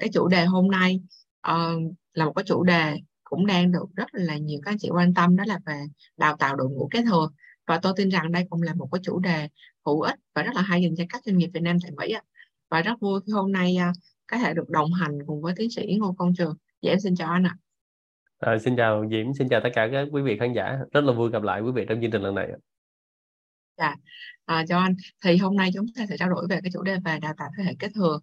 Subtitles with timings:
[0.00, 1.00] cái chủ đề hôm nay
[1.50, 4.88] uh, là một cái chủ đề cũng đang được rất là nhiều các anh chị
[4.92, 5.82] quan tâm đó là về
[6.16, 7.30] đào tạo đội ngũ kế thừa
[7.66, 9.48] và tôi tin rằng đây cũng là một cái chủ đề
[9.86, 12.14] hữu ích và rất là hay dành cho các doanh nghiệp Việt Nam tại Mỹ
[12.70, 15.70] và rất vui khi hôm nay uh, có thể được đồng hành cùng với tiến
[15.70, 16.54] sĩ Ngô Công Trường.
[16.82, 17.56] Dạ em xin chào anh ạ.
[18.38, 20.78] À, xin chào Diễm, xin chào tất cả các quý vị khán giả.
[20.92, 22.48] Rất là vui gặp lại quý vị trong chương trình lần này.
[23.80, 23.96] Dạ,
[24.44, 24.94] à, cho anh.
[25.24, 27.48] Thì hôm nay chúng ta sẽ trao đổi về cái chủ đề về đào tạo
[27.58, 28.20] thế hệ kế thừa.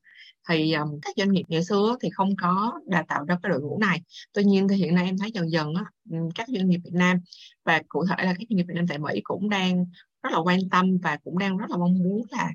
[0.50, 3.62] Thì um, các doanh nghiệp ngày xưa thì không có đào tạo ra cái đội
[3.62, 4.02] ngũ này.
[4.34, 5.84] Tuy nhiên thì hiện nay em thấy dần dần á,
[6.36, 7.18] các doanh nghiệp Việt Nam
[7.66, 9.86] và cụ thể là các doanh nghiệp Việt Nam tại Mỹ cũng đang
[10.28, 12.52] rất là quan tâm và cũng đang rất là mong muốn là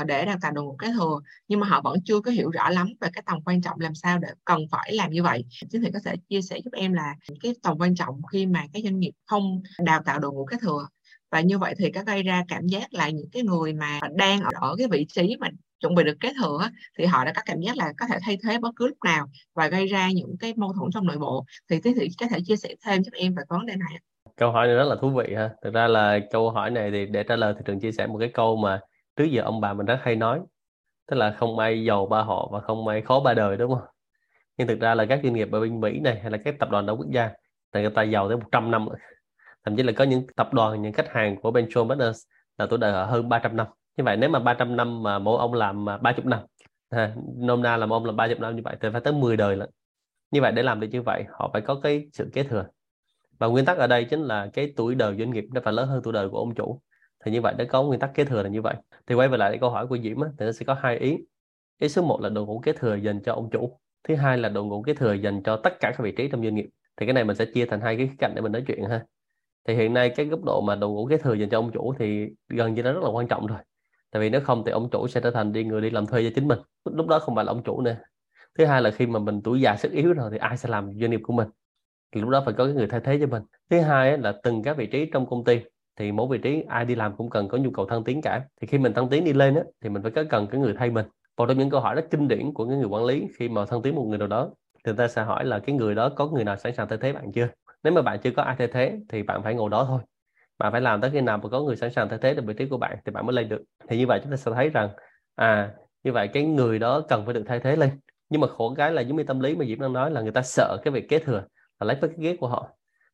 [0.00, 1.20] uh, để đào tạo đội ngũ kế thừa.
[1.48, 3.94] Nhưng mà họ vẫn chưa có hiểu rõ lắm về cái tầm quan trọng làm
[3.94, 5.44] sao để cần phải làm như vậy.
[5.70, 8.64] Chính thì có thể chia sẻ giúp em là cái tầm quan trọng khi mà
[8.72, 10.88] các doanh nghiệp không đào tạo đội ngũ kế thừa.
[11.30, 14.40] Và như vậy thì có gây ra cảm giác là những cái người mà đang
[14.40, 15.48] ở, ở cái vị trí mà
[15.80, 18.38] chuẩn bị được kế thừa thì họ đã có cảm giác là có thể thay
[18.42, 21.44] thế bất cứ lúc nào và gây ra những cái mâu thuẫn trong nội bộ.
[21.70, 23.98] Thì tiến sĩ có thể chia sẻ thêm giúp em về vấn đề này
[24.42, 25.50] câu hỏi này rất là thú vị ha.
[25.62, 28.18] Thực ra là câu hỏi này thì để trả lời thì trường chia sẻ một
[28.18, 28.80] cái câu mà
[29.16, 30.40] trước giờ ông bà mình rất hay nói.
[31.10, 33.88] Tức là không ai giàu ba họ và không ai khó ba đời đúng không?
[34.56, 36.70] Nhưng thực ra là các doanh nghiệp ở bên Mỹ này hay là các tập
[36.70, 37.30] đoàn đa quốc gia
[37.72, 38.98] thì người ta giàu tới 100 năm rồi.
[39.64, 42.22] Thậm chí là có những tập đoàn những khách hàng của bên Partners
[42.58, 43.66] là tuổi đời họ hơn 300 năm.
[43.96, 46.40] Như vậy nếu mà 300 năm mà mỗi ông làm à, 30 năm
[46.90, 49.56] ha, nôm na là ông làm 30 năm như vậy thì phải tới 10 đời
[49.56, 49.70] lận.
[50.30, 52.66] Như vậy để làm được như vậy họ phải có cái sự kế thừa
[53.42, 55.88] và nguyên tắc ở đây chính là cái tuổi đời doanh nghiệp nó phải lớn
[55.88, 56.80] hơn tuổi đời của ông chủ.
[57.24, 58.74] Thì như vậy nó có nguyên tắc kế thừa là như vậy.
[59.06, 61.18] Thì quay về lại câu hỏi của Diễm á, thì nó sẽ có hai ý.
[61.78, 63.80] Ý số 1 là đội ngũ kế thừa dành cho ông chủ.
[64.08, 66.42] Thứ hai là đội ngũ kế thừa dành cho tất cả các vị trí trong
[66.42, 66.66] doanh nghiệp.
[66.96, 69.04] Thì cái này mình sẽ chia thành hai cái cạnh để mình nói chuyện ha.
[69.68, 71.94] Thì hiện nay cái góc độ mà đội ngũ kế thừa dành cho ông chủ
[71.98, 73.58] thì gần như nó rất là quan trọng rồi.
[74.10, 76.22] Tại vì nếu không thì ông chủ sẽ trở thành đi người đi làm thuê
[76.22, 76.58] cho chính mình.
[76.84, 77.96] Lúc đó không phải là ông chủ nữa.
[78.58, 80.90] Thứ hai là khi mà mình tuổi già sức yếu rồi thì ai sẽ làm
[81.00, 81.48] doanh nghiệp của mình?
[82.20, 83.42] Lúc đó phải có cái người thay thế cho mình.
[83.70, 85.60] Thứ hai là từng các vị trí trong công ty
[85.96, 88.42] thì mỗi vị trí ai đi làm cũng cần có nhu cầu thăng tiến cả.
[88.60, 90.74] Thì khi mình thăng tiến đi lên á, thì mình phải có cần cái người
[90.78, 91.06] thay mình.
[91.36, 93.64] Một trong những câu hỏi rất kinh điển của những người quản lý khi mà
[93.64, 96.10] thăng tiến một người nào đó thì người ta sẽ hỏi là cái người đó
[96.16, 97.48] có người nào sẵn sàng thay thế bạn chưa?
[97.82, 100.00] Nếu mà bạn chưa có ai thay thế thì bạn phải ngồi đó thôi.
[100.58, 102.54] Bạn phải làm tới khi nào mà có người sẵn sàng thay thế được vị
[102.54, 103.62] trí của bạn thì bạn mới lên được.
[103.88, 104.88] Thì như vậy chúng ta sẽ thấy rằng
[105.34, 105.70] à
[106.04, 107.90] như vậy cái người đó cần phải được thay thế lên.
[108.30, 110.32] Nhưng mà khổ cái là giống như tâm lý mà Diễm đang nói là người
[110.32, 111.44] ta sợ cái việc kế thừa
[111.84, 112.68] là lấy với cái ghế của họ.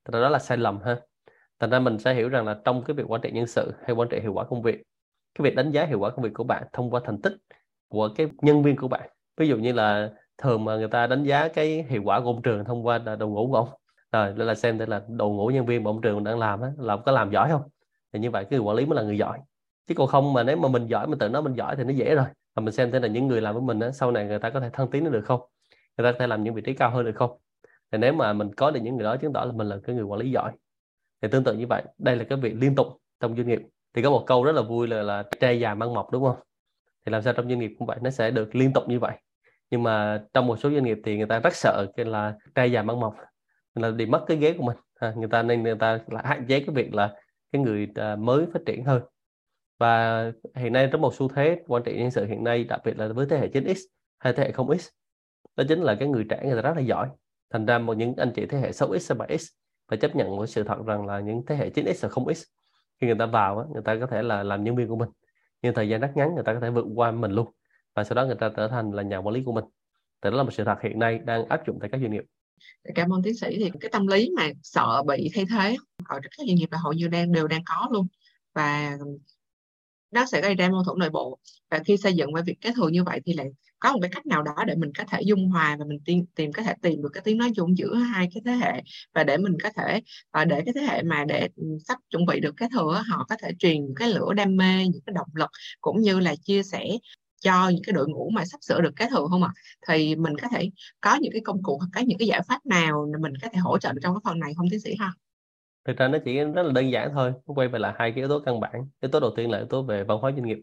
[0.04, 0.96] Thì đó là sai lầm ha.
[1.60, 3.96] Thành ra mình sẽ hiểu rằng là trong cái việc quản trị nhân sự hay
[3.96, 4.82] quản trị hiệu quả công việc,
[5.34, 7.32] cái việc đánh giá hiệu quả công việc của bạn thông qua thành tích
[7.88, 9.10] của cái nhân viên của bạn.
[9.36, 12.42] Ví dụ như là thường mà người ta đánh giá cái hiệu quả của ông
[12.42, 13.68] trường thông qua là đầu ngủ của ông.
[14.12, 16.72] Rồi là xem đây là đầu ngủ nhân viên mà ông trường đang làm á
[16.78, 17.62] làm có làm giỏi không?
[18.12, 19.38] Thì như vậy cái người quản lý mới là người giỏi.
[19.86, 21.90] Chứ còn không mà nếu mà mình giỏi, mình tự nói mình giỏi thì nó
[21.90, 22.26] dễ rồi.
[22.56, 24.50] Mà mình xem thế là những người làm với mình á, sau này người ta
[24.50, 25.40] có thể thăng tiến được không?
[25.98, 27.38] Người ta có thể làm những vị trí cao hơn được không?
[27.92, 29.96] Thì nếu mà mình có được những người đó chứng tỏ là mình là cái
[29.96, 30.52] người quản lý giỏi
[31.22, 32.86] thì tương tự như vậy đây là cái việc liên tục
[33.20, 33.62] trong doanh nghiệp.
[33.94, 36.36] Thì có một câu rất là vui là là tre già mang mọc đúng không?
[37.06, 39.16] Thì làm sao trong doanh nghiệp cũng vậy nó sẽ được liên tục như vậy.
[39.70, 42.66] Nhưng mà trong một số doanh nghiệp thì người ta rất sợ cái là tre
[42.66, 43.16] già mang mọc
[43.74, 44.76] là bị mất cái ghế của mình.
[44.94, 47.14] À, người ta nên người ta lại hạn chế cái việc là
[47.52, 49.02] cái người à, mới phát triển hơn.
[49.78, 50.22] Và
[50.54, 53.08] hiện nay trong một xu thế quản trị nhân sự hiện nay đặc biệt là
[53.08, 53.74] với thế hệ 9x
[54.18, 54.90] hay thế hệ 0x
[55.56, 57.08] đó chính là cái người trẻ người ta rất là giỏi
[57.50, 59.52] thành ra một những anh chị thế hệ 6x 7x
[59.88, 62.44] phải chấp nhận một sự thật rằng là những thế hệ 9x và 0x
[63.00, 65.08] khi người ta vào á, người ta có thể là làm nhân viên của mình.
[65.62, 67.48] Nhưng thời gian rất ngắn, người ta có thể vượt qua mình luôn.
[67.94, 69.64] Và sau đó người ta trở thành là nhà quản lý của mình.
[70.22, 72.24] Thì đó là một sự thật hiện nay đang áp dụng tại các doanh nghiệp.
[72.94, 73.56] Cảm ơn tiến sĩ.
[73.58, 75.76] Thì cái tâm lý mà sợ bị thay thế
[76.08, 78.06] ở các doanh nghiệp là hầu như đang, đều đang có luôn.
[78.54, 78.98] Và
[80.10, 81.38] nó sẽ gây ra mâu thuẫn nội bộ
[81.70, 83.46] và khi xây dựng về việc kế thừa như vậy thì lại
[83.78, 86.24] có một cái cách nào đó để mình có thể dung hòa và mình tìm
[86.34, 88.82] tìm, có thể tìm được cái tiếng nói chung giữa hai cái thế hệ
[89.14, 92.26] và để mình có thể ờ, để cái thế hệ mà để ừ, sắp chuẩn
[92.26, 95.28] bị được cái thừa họ có thể truyền cái lửa đam mê, những cái động
[95.34, 96.88] lực cũng như là chia sẻ
[97.40, 99.50] cho những cái đội ngũ mà sắp sửa được kế thừa không ạ?
[99.56, 99.60] À?
[99.88, 102.66] Thì mình có thể có những cái công cụ hoặc có những cái giải pháp
[102.66, 105.12] nào mình có thể hỗ trợ được trong cái phần này không tiến sĩ ha?
[105.88, 107.32] Thực ra nó chỉ rất là đơn giản thôi.
[107.46, 108.88] Nó quay về là hai cái yếu tố căn bản.
[109.00, 110.58] Yếu tố đầu tiên là yếu tố về văn hóa doanh nghiệp.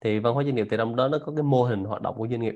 [0.00, 2.14] Thì văn hóa doanh nghiệp thì trong đó nó có cái mô hình hoạt động
[2.18, 2.54] của doanh nghiệp.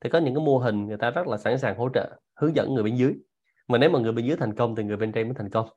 [0.00, 2.56] Thì có những cái mô hình người ta rất là sẵn sàng hỗ trợ, hướng
[2.56, 3.14] dẫn người bên dưới.
[3.68, 5.68] Mà nếu mà người bên dưới thành công thì người bên trên mới thành công.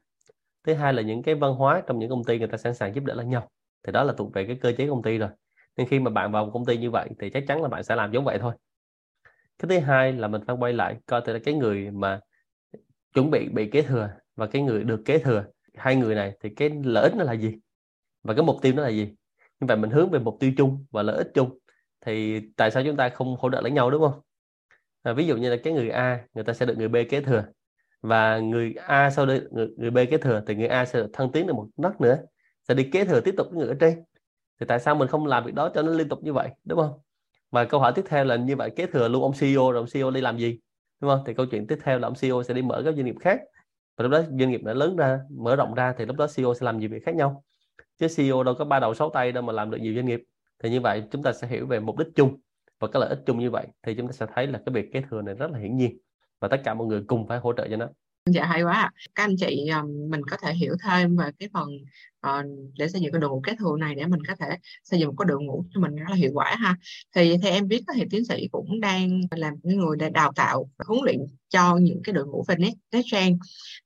[0.64, 2.96] Thứ hai là những cái văn hóa trong những công ty người ta sẵn sàng
[2.96, 3.50] giúp đỡ lẫn nhau.
[3.84, 5.30] Thì đó là thuộc về cái cơ chế công ty rồi
[5.78, 7.84] nên khi mà bạn vào một công ty như vậy thì chắc chắn là bạn
[7.84, 8.54] sẽ làm giống vậy thôi
[9.60, 12.20] cái thứ hai là mình phải quay lại coi là cái người mà
[13.14, 16.50] chuẩn bị bị kế thừa và cái người được kế thừa hai người này thì
[16.50, 17.56] cái lợi ích nó là gì
[18.24, 19.06] và cái mục tiêu nó là gì?
[19.60, 21.58] Như vậy mình hướng về mục tiêu chung và lợi ích chung
[22.06, 24.22] thì tại sao chúng ta không hỗ trợ lẫn nhau đúng không?
[25.04, 27.22] À, ví dụ như là cái người A người ta sẽ được người B kế
[27.22, 27.44] thừa
[28.02, 31.10] và người A sau đây người, người B kế thừa thì người A sẽ được
[31.14, 32.18] thăng tiến được một nấc nữa
[32.68, 34.04] sẽ đi kế thừa tiếp tục người ở trên.
[34.60, 36.80] Thì tại sao mình không làm việc đó cho nó liên tục như vậy đúng
[36.80, 37.00] không?
[37.52, 39.90] Và câu hỏi tiếp theo là như vậy kế thừa luôn ông CEO rồi ông
[39.94, 40.60] CEO đi làm gì?
[41.02, 41.24] Đúng không?
[41.26, 43.42] Thì câu chuyện tiếp theo là ông CEO sẽ đi mở các doanh nghiệp khác.
[43.98, 46.54] Và lúc đó doanh nghiệp đã lớn ra, mở rộng ra thì lúc đó CEO
[46.54, 47.44] sẽ làm nhiều việc khác nhau.
[48.00, 50.24] Chứ CEO đâu có ba đầu sáu tay đâu mà làm được nhiều doanh nghiệp.
[50.64, 52.40] Thì như vậy chúng ta sẽ hiểu về mục đích chung
[52.80, 53.68] và cái lợi ích chung như vậy.
[53.84, 55.98] Thì chúng ta sẽ thấy là cái việc kế thừa này rất là hiển nhiên.
[56.40, 57.90] Và tất cả mọi người cùng phải hỗ trợ cho nó
[58.32, 59.70] dạ hay quá các anh chị
[60.10, 61.70] mình có thể hiểu thêm về cái phần
[62.28, 62.46] uh,
[62.78, 65.10] để xây dựng cái đội ngũ kế thừa này để mình có thể xây dựng
[65.10, 66.76] một cái đội ngũ cho mình rất là hiệu quả ha.
[67.16, 70.70] Thì theo em biết thì tiến sĩ cũng đang làm những người để đào tạo
[70.88, 73.38] huấn luyện cho những cái đội ngũ về next, net gen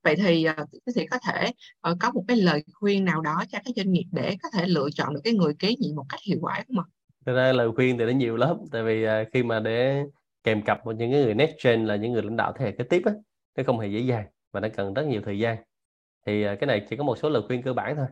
[0.04, 1.52] vậy thì uh, tiến sĩ có thể
[1.92, 4.68] uh, có một cái lời khuyên nào đó cho các doanh nghiệp để có thể
[4.68, 6.86] lựa chọn được cái người kế nhiệm một cách hiệu quả không ạ?
[7.26, 10.04] Thực ra lời khuyên thì nó nhiều lắm tại vì uh, khi mà để
[10.44, 12.84] kèm cặp với những người next gen là những người lãnh đạo thế hệ kế
[12.84, 13.12] tiếp á
[13.58, 15.58] nó không hề dễ dàng và nó cần rất nhiều thời gian.
[16.26, 18.08] Thì à, cái này chỉ có một số lời khuyên cơ bản thôi.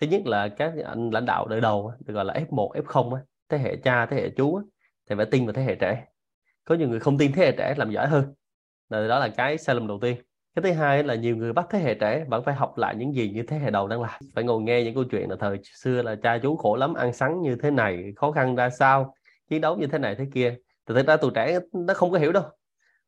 [0.00, 3.18] Thứ nhất là các anh lãnh đạo đời đầu được gọi là F1 F0
[3.48, 4.60] thế hệ cha, thế hệ chú
[5.10, 6.04] thì phải tin vào thế hệ trẻ.
[6.64, 8.34] Có nhiều người không tin thế hệ trẻ làm giỏi hơn.
[8.88, 10.16] Là đó là cái sai lầm đầu tiên.
[10.54, 13.14] Cái thứ hai là nhiều người bắt thế hệ trẻ vẫn phải học lại những
[13.14, 14.20] gì như thế hệ đầu đang làm.
[14.34, 17.12] Phải ngồi nghe những câu chuyện là thời xưa là cha chú khổ lắm, ăn
[17.12, 19.14] sắn như thế này, khó khăn ra sao,
[19.48, 20.56] chiến đấu như thế này thế kia.
[20.88, 22.44] Thì thực ra tụi trẻ nó không có hiểu đâu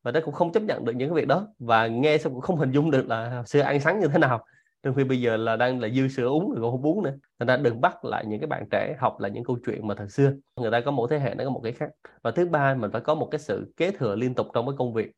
[0.03, 1.47] và nó cũng không chấp nhận được những cái việc đó.
[1.59, 4.45] Và nghe xong cũng không hình dung được là xưa ăn sáng như thế nào.
[4.83, 7.13] Trong khi bây giờ là đang là dư sữa uống rồi còn không uống nữa.
[7.39, 9.95] Thành ra đừng bắt lại những cái bạn trẻ học lại những câu chuyện mà
[9.95, 10.33] thời xưa.
[10.55, 11.89] Người ta có một thế hệ, nó có một cái khác.
[12.23, 14.75] Và thứ ba, mình phải có một cái sự kế thừa liên tục trong cái
[14.77, 15.11] công việc.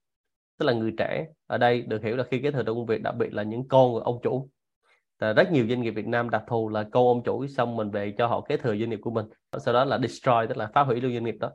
[0.59, 3.01] Tức là người trẻ ở đây được hiểu là khi kế thừa trong công việc,
[3.01, 4.49] đặc biệt là những con của ông chủ.
[5.19, 7.91] Là rất nhiều doanh nghiệp Việt Nam đặc thù là con ông chủ, xong mình
[7.91, 9.25] về cho họ kế thừa doanh nghiệp của mình.
[9.59, 11.51] Sau đó là destroy, tức là phá hủy luôn doanh nghiệp đó.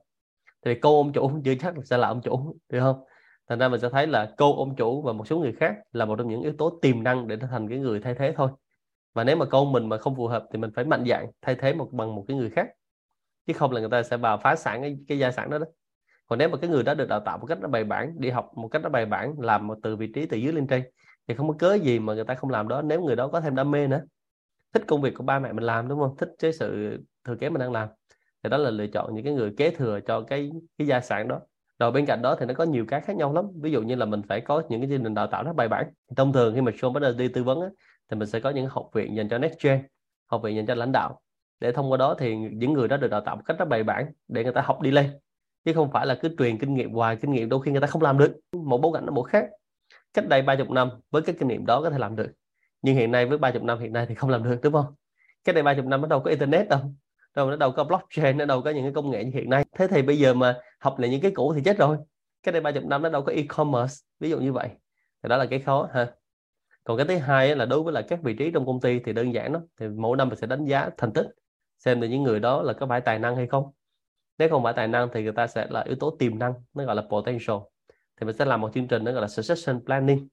[0.64, 3.00] Thì cô ông chủ chưa chắc sẽ là ông chủ được không?
[3.50, 6.04] Thành ra mình sẽ thấy là cô ông chủ và một số người khác là
[6.04, 8.50] một trong những yếu tố tiềm năng để thành cái người thay thế thôi.
[9.14, 11.54] Và nếu mà con mình mà không phù hợp thì mình phải mạnh dạn thay
[11.54, 12.68] thế một bằng một cái người khác.
[13.46, 15.66] Chứ không là người ta sẽ vào phá sản cái, cái gia sản đó đó.
[16.26, 18.30] Còn nếu mà cái người đó được đào tạo một cách nó bài bản đi
[18.30, 20.82] học một cách nó bài bản làm từ vị trí từ dưới lên trên
[21.28, 23.40] thì không có cớ gì mà người ta không làm đó nếu người đó có
[23.40, 24.02] thêm đam mê nữa.
[24.74, 26.16] Thích công việc của ba mẹ mình làm đúng không?
[26.16, 27.88] Thích cái sự thừa kế mình đang làm.
[28.42, 31.28] Thì đó là lựa chọn những cái người kế thừa cho cái cái gia sản
[31.28, 31.40] đó
[31.80, 33.44] rồi bên cạnh đó thì nó có nhiều cái khác nhau lắm.
[33.60, 35.68] Ví dụ như là mình phải có những cái chương trình đào tạo rất bài
[35.68, 35.86] bản.
[36.16, 37.68] Thông thường khi mà show bắt đầu đi tư vấn á,
[38.10, 39.82] thì mình sẽ có những học viện dành cho next gen
[40.26, 41.20] học viện dành cho lãnh đạo.
[41.60, 43.82] Để thông qua đó thì những người đó được đào tạo một cách rất bài
[43.82, 45.10] bản để người ta học đi lên.
[45.64, 47.86] Chứ không phải là cứ truyền kinh nghiệm hoài kinh nghiệm đôi khi người ta
[47.86, 48.32] không làm được.
[48.52, 49.46] Một bối cảnh nó một khác.
[50.14, 52.32] Cách đây ba chục năm với cái kinh nghiệm đó có thể làm được.
[52.82, 54.94] Nhưng hiện nay với ba chục năm hiện nay thì không làm được đúng không?
[55.44, 56.80] Cách đây ba chục năm nó đâu có internet đâu.
[57.36, 59.64] Đâu nó đâu có blockchain nó đâu có những cái công nghệ như hiện nay.
[59.78, 61.98] Thế thì bây giờ mà học lại những cái cũ thì chết rồi.
[62.42, 64.68] Cái đây ba chục năm nó đâu có e-commerce, ví dụ như vậy.
[65.22, 66.12] Thì đó là cái khó, ha.
[66.84, 69.12] Còn cái thứ hai là đối với là các vị trí trong công ty thì
[69.12, 71.26] đơn giản đó thì mỗi năm mình sẽ đánh giá thành tích,
[71.78, 73.70] xem là những người đó là có phải tài năng hay không.
[74.38, 76.84] Nếu không phải tài năng thì người ta sẽ là yếu tố tiềm năng, nó
[76.84, 77.56] gọi là potential.
[78.16, 80.28] Thì mình sẽ làm một chương trình nó gọi là succession planning,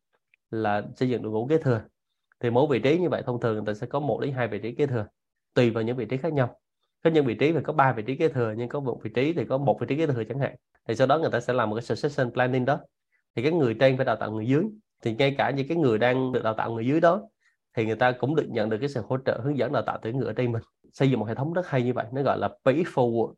[0.51, 1.81] là xây dựng đội ngũ kế thừa.
[2.39, 4.47] Thì mỗi vị trí như vậy, thông thường người ta sẽ có một đến hai
[4.47, 5.05] vị trí kế thừa,
[5.53, 6.59] tùy vào những vị trí khác nhau
[7.03, 9.11] có những vị trí thì có ba vị trí kế thừa, nhưng có một vị
[9.15, 10.55] trí thì có một vị trí kế thừa chẳng hạn.
[10.87, 12.79] Thì sau đó người ta sẽ làm một cái succession planning đó.
[13.35, 14.63] Thì cái người trên phải đào tạo người dưới.
[15.03, 17.21] Thì ngay cả những cái người đang được đào tạo người dưới đó,
[17.75, 19.97] thì người ta cũng được nhận được cái sự hỗ trợ, hướng dẫn đào tạo
[20.01, 20.61] từ người ở trên mình.
[20.93, 23.33] Xây dựng một hệ thống rất hay như vậy, nó gọi là pay forward.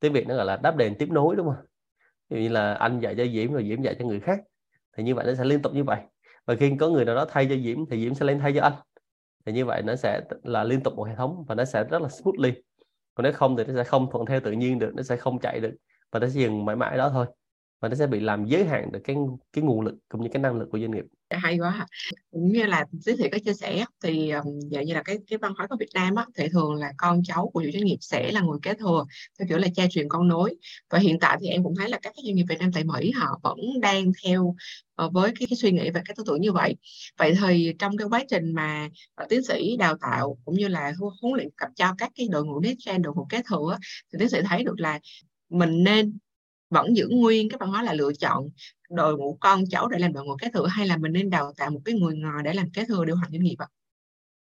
[0.00, 1.64] Tiếng việt nó gọi là đáp đền tiếp nối, đúng không?
[2.30, 4.40] Ví dụ như là anh dạy cho diễm rồi diễm dạy cho người khác.
[4.96, 5.98] Thì như vậy nó sẽ liên tục như vậy.
[6.46, 8.62] Và khi có người nào đó thay cho diễm thì diễm sẽ lên thay cho
[8.62, 8.72] anh.
[9.46, 12.02] Thì như vậy nó sẽ là liên tục một hệ thống và nó sẽ rất
[12.02, 12.52] là smoothly
[13.16, 15.40] còn nếu không thì nó sẽ không thuận theo tự nhiên được, nó sẽ không
[15.40, 15.76] chạy được
[16.12, 17.26] và nó sẽ dừng mãi mãi đó thôi.
[17.80, 19.16] Và nó sẽ bị làm giới hạn được cái
[19.52, 21.86] cái nguồn lực cũng như cái năng lực của doanh nghiệp hay quá
[22.30, 24.32] cũng như là tiến sĩ có chia sẻ thì
[24.70, 27.22] dạ như là cái cái văn hóa của Việt Nam á, thì thường là con
[27.24, 29.04] cháu của chủ doanh nghiệp sẽ là người kế thừa
[29.38, 30.54] theo kiểu là cha truyền con nối.
[30.90, 33.10] Và hiện tại thì em cũng thấy là các doanh nghiệp Việt Nam tại Mỹ
[33.10, 34.54] họ vẫn đang theo
[35.04, 36.76] uh, với cái, cái suy nghĩ và cái tư tưởng như vậy.
[37.18, 38.88] Vậy thì trong cái quá trình mà
[39.22, 42.44] uh, tiến sĩ đào tạo cũng như là huấn luyện cập cho các cái đội
[42.44, 43.78] ngũ next gen đội ngũ kế thừa
[44.12, 44.98] thì tiến sĩ thấy được là
[45.48, 46.18] mình nên
[46.70, 48.48] vẫn giữ nguyên cái văn hóa là lựa chọn
[48.90, 51.52] đội ngũ con cháu để làm đội ngũ kế thừa hay là mình nên đào
[51.56, 53.66] tạo một cái người ngoài để làm kế thừa điều hành doanh nghiệp ạ?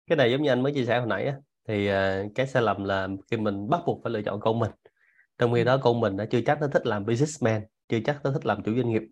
[0.07, 1.37] Cái này giống như anh mới chia sẻ hồi nãy á,
[1.69, 1.95] thì uh,
[2.35, 4.71] cái sai lầm là khi mình bắt buộc phải lựa chọn con mình.
[5.39, 8.33] Trong khi đó con mình đã chưa chắc nó thích làm businessman, chưa chắc nó
[8.33, 9.03] thích làm chủ doanh nghiệp,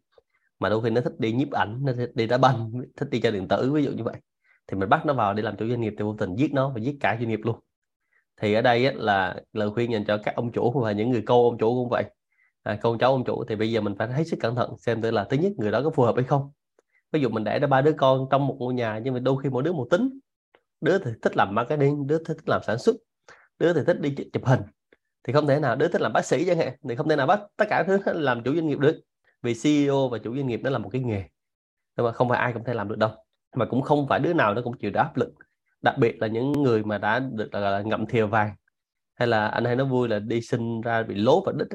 [0.59, 3.21] mà đôi khi nó thích đi nhiếp ảnh, nó thích đi đá banh, thích đi
[3.21, 4.15] chơi điện tử ví dụ như vậy.
[4.67, 6.69] Thì mình bắt nó vào đi làm chủ doanh nghiệp thì vô tình giết nó
[6.75, 7.57] và giết cả doanh nghiệp luôn.
[8.41, 11.23] Thì ở đây á, là lời khuyên dành cho các ông chủ và những người
[11.27, 12.05] cô ông chủ cũng vậy
[12.63, 15.03] à, con cháu ông chủ thì bây giờ mình phải hết sức cẩn thận xem
[15.03, 16.51] thử là thứ nhất người đó có phù hợp hay không.
[17.13, 19.43] Ví dụ mình để ra ba đứa con trong một ngôi nhà nhưng mà đôi
[19.43, 20.19] khi mỗi đứa một tính.
[20.81, 22.97] Đứa thì thích làm marketing đứa thích làm sản xuất
[23.59, 24.61] đứa thì thích đi chụp hình.
[25.25, 27.27] Thì không thể nào đứa thích làm bác sĩ chẳng hạn thì không thể nào
[27.27, 29.01] bắt tất cả thứ làm chủ doanh nghiệp được
[29.43, 31.25] vì CEO và chủ doanh nghiệp đó là một cái nghề.
[31.97, 33.11] Nhưng mà không phải ai cũng thể làm được đâu.
[33.57, 35.33] Mà cũng không phải đứa nào nó cũng chịu được áp lực.
[35.83, 38.55] Đặc biệt là những người mà đã được là ngậm thìa vàng
[39.15, 41.69] hay là anh hay nói vui là đi sinh ra bị lố và đít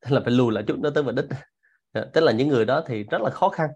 [0.00, 1.24] tức là phải lùi lại chút nữa tới về đích.
[1.94, 3.70] Dạ, tức là những người đó thì rất là khó khăn.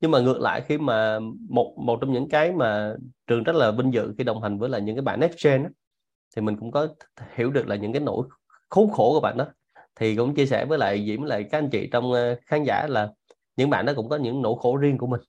[0.00, 1.18] Nhưng mà ngược lại khi mà
[1.48, 2.94] một một trong những cái mà
[3.26, 5.62] trường rất là vinh dự khi đồng hành với là những cái bạn next gen
[5.62, 5.68] đó,
[6.36, 6.88] thì mình cũng có
[7.34, 8.28] hiểu được là những cái nỗi
[8.70, 9.46] khốn khổ của bạn đó.
[9.96, 12.86] Thì cũng chia sẻ với lại Diễm lại các anh chị trong ờ, khán giả
[12.88, 13.10] là
[13.56, 15.20] những bạn đó cũng có những nỗi khổ riêng của mình.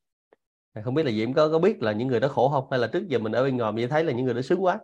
[0.76, 2.68] Dạ, không biết là Diễm có có biết là những người đó khổ không?
[2.72, 4.64] Hay là trước giờ mình ở bên ngoài mình thấy là những người đó sướng
[4.64, 4.80] quá?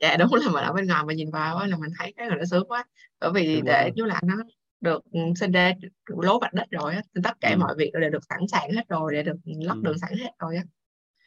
[0.00, 2.36] Dạ đúng là mình ở bên ngoài mà nhìn vào là mình thấy cái người
[2.36, 2.84] đó sướng quá.
[3.20, 4.34] Bởi vì đúng để chú là nó
[4.80, 5.72] được ừ, sinh ra
[6.06, 7.56] lố mặt đất rồi á tất cả ừ.
[7.58, 9.80] mọi việc đều được sẵn sàng hết rồi để được lót ừ.
[9.84, 10.62] đường sẵn hết rồi á.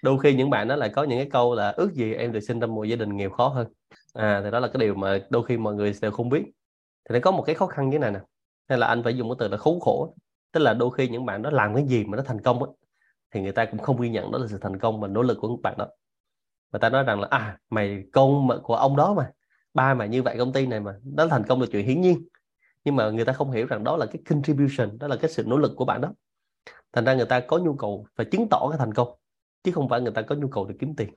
[0.04, 2.40] Đôi khi những bạn đó lại có những cái câu là ước gì em được
[2.40, 3.68] sinh trong một gia đình nghèo khó hơn.
[4.14, 6.44] À thì đó là cái điều mà đôi khi mọi người đều không biết.
[7.10, 8.20] Thì nó có một cái khó khăn như thế này nè
[8.72, 10.16] hay là anh phải dùng cái từ là khốn khổ
[10.52, 12.70] tức là đôi khi những bạn đó làm cái gì mà nó thành công á
[13.32, 15.38] thì người ta cũng không ghi nhận đó là sự thành công và nỗ lực
[15.42, 15.88] của các bạn đó
[16.72, 19.32] người ta nói rằng là à mày con của ông đó mà,
[19.74, 22.28] ba mà như vậy công ty này mà, nó thành công là chuyện hiển nhiên.
[22.84, 25.44] Nhưng mà người ta không hiểu rằng đó là cái contribution, đó là cái sự
[25.48, 26.14] nỗ lực của bạn đó.
[26.94, 29.08] Thành ra người ta có nhu cầu phải chứng tỏ cái thành công,
[29.64, 31.14] chứ không phải người ta có nhu cầu để kiếm tiền.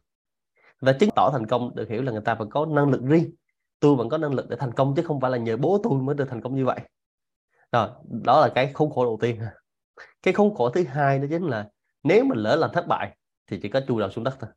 [0.80, 3.34] Và chứng tỏ thành công được hiểu là người ta phải có năng lực riêng.
[3.80, 5.92] Tôi vẫn có năng lực để thành công, chứ không phải là nhờ bố tôi
[5.92, 6.80] mới được thành công như vậy.
[7.72, 7.88] Rồi,
[8.24, 9.40] đó là cái khốn khổ đầu tiên.
[10.22, 11.68] Cái khốn khổ thứ hai đó chính là,
[12.02, 14.50] nếu mình lỡ làm thất bại, thì chỉ có chui đầu xuống đất thôi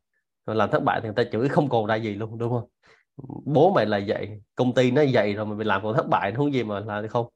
[0.48, 2.68] rồi làm thất bại thì người ta chửi không còn ra gì luôn, đúng không?
[3.44, 6.32] Bố mày là vậy công ty nó vậy rồi mà mày làm còn thất bại
[6.32, 7.26] không gì mà làm không?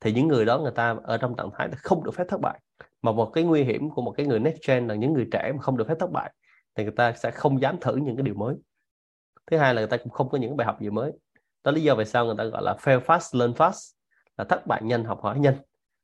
[0.00, 2.60] Thì những người đó, người ta ở trong trạng thái không được phép thất bại.
[3.02, 5.52] Mà một cái nguy hiểm của một cái người next gen là những người trẻ
[5.52, 6.32] mà không được phép thất bại,
[6.74, 8.54] thì người ta sẽ không dám thử những cái điều mới.
[9.50, 11.12] Thứ hai là người ta cũng không có những bài học gì mới.
[11.64, 13.94] Đó lý do vì sao người ta gọi là fail fast, learn fast,
[14.38, 15.56] là thất bại nhanh, học hỏi nhanh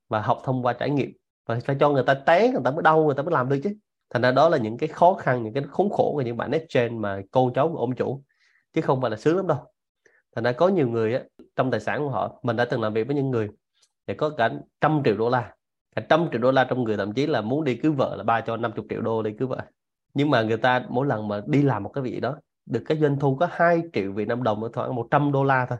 [0.08, 1.12] và học thông qua trải nghiệm.
[1.46, 3.60] Và phải cho người ta té, người ta mới đau, người ta mới làm được
[3.64, 3.74] chứ
[4.12, 6.50] thành ra đó là những cái khó khăn những cái khốn khổ của những bạn
[6.50, 8.22] next gen mà cô cháu của ông chủ
[8.72, 9.58] chứ không phải là sướng lắm đâu.
[10.36, 11.22] Thành ra có nhiều người á,
[11.56, 13.48] trong tài sản của họ mình đã từng làm việc với những người
[14.06, 14.50] để có cả
[14.80, 15.54] trăm triệu đô la
[15.96, 18.24] cả trăm triệu đô la trong người thậm chí là muốn đi cưới vợ là
[18.24, 19.58] ba cho 50 triệu đô đi cưới vợ.
[20.14, 22.98] Nhưng mà người ta mỗi lần mà đi làm một cái vị đó được cái
[22.98, 25.78] doanh thu có 2 triệu Việt Nam đồng ở khoảng 100 đô la thôi.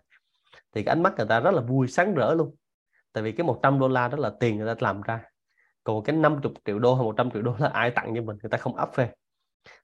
[0.75, 2.55] Thì cái ánh mắt người ta rất là vui sáng rỡ luôn.
[3.13, 5.21] Tại vì cái 100 đô la đó là tiền người ta làm ra
[5.85, 8.37] còn cái 50 triệu đô hay 100 triệu đô là ai tặng cho mình?
[8.43, 9.09] Người ta không ấp phê.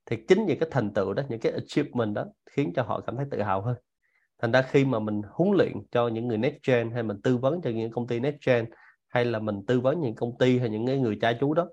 [0.06, 3.16] Thì chính những cái thành tựu đó những cái achievement đó khiến cho họ cảm
[3.16, 3.76] thấy tự hào hơn.
[4.42, 7.36] Thành ra khi mà mình huấn luyện cho những người next gen hay mình tư
[7.36, 8.64] vấn cho những công ty next gen
[9.08, 11.68] hay là mình tư vấn những công ty hay những người cha chú đó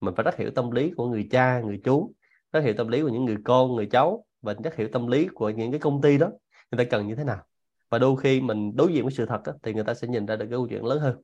[0.00, 2.12] mình phải rất hiểu tâm lý của người cha người chú
[2.52, 5.28] rất hiểu tâm lý của những người con người cháu và rất hiểu tâm lý
[5.34, 6.26] của những cái công ty đó.
[6.70, 7.42] Người ta cần như thế nào?
[7.90, 10.26] Và đôi khi mình đối diện với sự thật đó, thì người ta sẽ nhìn
[10.26, 11.16] ra được cái câu chuyện lớn hơn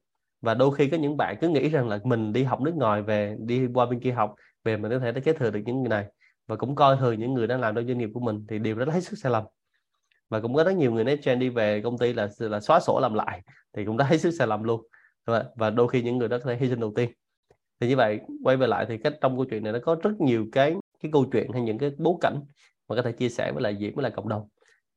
[0.47, 3.03] và đôi khi có những bạn cứ nghĩ rằng là mình đi học nước ngoài
[3.03, 4.35] về đi qua bên kia học
[4.65, 6.07] về mình có thể kế thừa được những người này.
[6.47, 8.75] Và cũng coi thường những người đang làm trong doanh nghiệp của mình thì điều
[8.75, 9.45] đó là hết sức sai lầm.
[10.29, 12.81] Và cũng có rất nhiều người nói gen đi về công ty là là xóa
[12.81, 13.43] sổ làm lại
[13.77, 14.87] thì cũng đã hết sức sai lầm luôn.
[15.25, 17.11] Và, và đôi khi những người đó có thể hy sinh đầu tiên.
[17.81, 20.21] Thì như vậy quay về lại thì cách trong câu chuyện này nó có rất
[20.21, 22.41] nhiều cái cái câu chuyện hay những cái bối cảnh
[22.89, 24.49] mà có thể chia sẻ với lại diễn với lại cộng đồng.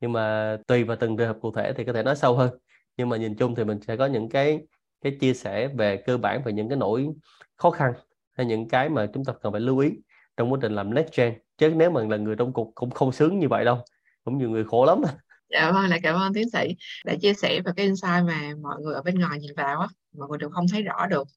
[0.01, 2.49] Nhưng mà tùy vào từng trường hợp cụ thể thì có thể nói sâu hơn.
[2.97, 4.59] Nhưng mà nhìn chung thì mình sẽ có những cái
[5.01, 7.07] cái chia sẻ về cơ bản về những cái nỗi
[7.55, 7.93] khó khăn
[8.37, 9.89] hay những cái mà chúng ta cần phải lưu ý
[10.37, 11.33] trong quá trình làm next gen.
[11.57, 13.77] Chứ nếu mà là người trong cục cũng không sướng như vậy đâu,
[14.23, 15.01] cũng nhiều người khổ lắm.
[15.49, 16.75] Dạ vâng lại cảm ơn tiến sĩ
[17.05, 19.87] đã chia sẻ về cái insight mà mọi người ở bên ngoài nhìn vào á,
[20.17, 21.27] mọi người đều không thấy rõ được.